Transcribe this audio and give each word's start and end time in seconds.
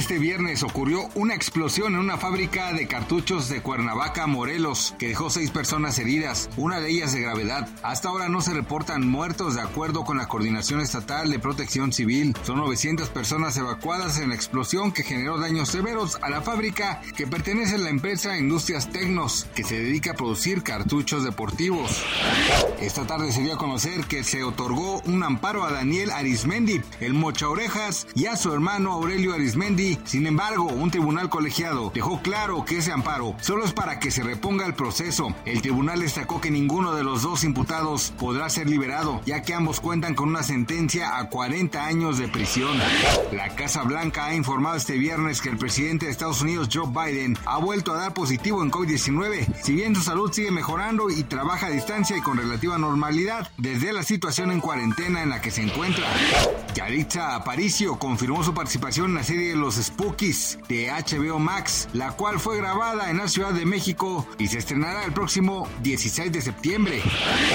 Este 0.00 0.18
viernes 0.18 0.62
ocurrió 0.62 1.10
una 1.14 1.34
explosión 1.34 1.92
en 1.92 2.00
una 2.00 2.16
fábrica 2.16 2.72
de 2.72 2.88
cartuchos 2.88 3.50
de 3.50 3.60
Cuernavaca, 3.60 4.26
Morelos, 4.26 4.94
que 4.98 5.08
dejó 5.08 5.28
seis 5.28 5.50
personas 5.50 5.98
heridas, 5.98 6.48
una 6.56 6.80
de 6.80 6.88
ellas 6.88 7.12
de 7.12 7.20
gravedad. 7.20 7.68
Hasta 7.82 8.08
ahora 8.08 8.30
no 8.30 8.40
se 8.40 8.54
reportan 8.54 9.06
muertos 9.06 9.56
de 9.56 9.60
acuerdo 9.60 10.04
con 10.04 10.16
la 10.16 10.26
Coordinación 10.26 10.80
Estatal 10.80 11.30
de 11.30 11.38
Protección 11.38 11.92
Civil. 11.92 12.34
Son 12.44 12.56
900 12.56 13.10
personas 13.10 13.58
evacuadas 13.58 14.18
en 14.18 14.30
la 14.30 14.36
explosión 14.36 14.90
que 14.90 15.02
generó 15.02 15.38
daños 15.38 15.68
severos 15.68 16.16
a 16.22 16.30
la 16.30 16.40
fábrica 16.40 17.02
que 17.14 17.26
pertenece 17.26 17.74
a 17.74 17.78
la 17.78 17.90
empresa 17.90 18.38
Industrias 18.38 18.90
Tecnos, 18.90 19.48
que 19.54 19.64
se 19.64 19.78
dedica 19.78 20.12
a 20.12 20.14
producir 20.14 20.62
cartuchos 20.62 21.24
deportivos. 21.24 22.02
Esta 22.80 23.06
tarde 23.06 23.32
se 23.32 23.42
dio 23.42 23.52
a 23.52 23.58
conocer 23.58 24.06
que 24.06 24.24
se 24.24 24.44
otorgó 24.44 25.02
un 25.04 25.22
amparo 25.24 25.62
a 25.62 25.72
Daniel 25.72 26.10
Arismendi, 26.10 26.80
el 27.00 27.12
mocha 27.12 27.50
orejas, 27.50 28.06
y 28.14 28.24
a 28.24 28.36
su 28.36 28.50
hermano 28.50 28.92
Aurelio 28.92 29.34
Arismendi 29.34 29.89
sin 30.04 30.26
embargo, 30.26 30.64
un 30.64 30.90
tribunal 30.90 31.28
colegiado 31.28 31.90
dejó 31.94 32.20
claro 32.22 32.64
que 32.64 32.78
ese 32.78 32.92
amparo 32.92 33.34
solo 33.40 33.64
es 33.64 33.72
para 33.72 33.98
que 33.98 34.10
se 34.10 34.22
reponga 34.22 34.66
el 34.66 34.74
proceso. 34.74 35.34
El 35.44 35.62
tribunal 35.62 36.00
destacó 36.00 36.40
que 36.40 36.50
ninguno 36.50 36.94
de 36.94 37.04
los 37.04 37.22
dos 37.22 37.44
imputados 37.44 38.12
podrá 38.18 38.48
ser 38.50 38.68
liberado, 38.68 39.20
ya 39.24 39.42
que 39.42 39.54
ambos 39.54 39.80
cuentan 39.80 40.14
con 40.14 40.28
una 40.28 40.42
sentencia 40.42 41.18
a 41.18 41.28
40 41.28 41.84
años 41.84 42.18
de 42.18 42.28
prisión. 42.28 42.78
La 43.32 43.54
Casa 43.54 43.82
Blanca 43.82 44.26
ha 44.26 44.34
informado 44.34 44.76
este 44.76 44.98
viernes 44.98 45.40
que 45.40 45.48
el 45.48 45.58
presidente 45.58 46.06
de 46.06 46.12
Estados 46.12 46.42
Unidos, 46.42 46.68
Joe 46.72 46.88
Biden, 46.88 47.36
ha 47.46 47.58
vuelto 47.58 47.92
a 47.92 47.98
dar 47.98 48.14
positivo 48.14 48.62
en 48.62 48.70
COVID-19, 48.70 49.62
si 49.62 49.74
bien 49.74 49.94
su 49.94 50.02
salud 50.02 50.32
sigue 50.32 50.50
mejorando 50.50 51.10
y 51.10 51.24
trabaja 51.24 51.66
a 51.66 51.70
distancia 51.70 52.16
y 52.16 52.20
con 52.20 52.36
relativa 52.36 52.78
normalidad 52.78 53.50
desde 53.56 53.92
la 53.92 54.02
situación 54.02 54.50
en 54.50 54.60
cuarentena 54.60 55.22
en 55.22 55.30
la 55.30 55.40
que 55.40 55.50
se 55.50 55.62
encuentra. 55.62 56.06
Yaritza 56.74 57.34
Aparicio 57.34 57.98
confirmó 57.98 58.44
su 58.44 58.54
participación 58.54 59.10
en 59.10 59.14
la 59.16 59.24
serie 59.24 59.54
Los 59.54 59.76
Spookies 59.82 60.58
de 60.68 60.88
HBO 60.90 61.38
Max, 61.38 61.88
la 61.92 62.12
cual 62.12 62.38
fue 62.38 62.56
grabada 62.58 63.10
en 63.10 63.18
la 63.18 63.28
Ciudad 63.28 63.52
de 63.52 63.64
México 63.64 64.26
y 64.38 64.48
se 64.48 64.58
estrenará 64.58 65.04
el 65.04 65.12
próximo 65.12 65.68
16 65.82 66.32
de 66.32 66.40
septiembre. 66.40 67.02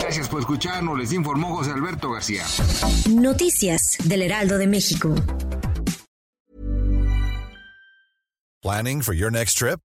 Gracias 0.00 0.28
por 0.28 0.40
escucharnos, 0.40 0.98
les 0.98 1.12
informó 1.12 1.56
José 1.56 1.72
Alberto 1.72 2.10
García. 2.10 2.44
Noticias 3.08 3.96
del 4.04 4.22
Heraldo 4.22 4.58
de 4.58 4.66
México. 4.66 5.14
Planning 8.62 9.02
for 9.02 9.14
your 9.14 9.30
next 9.30 9.56
trip? 9.56 9.80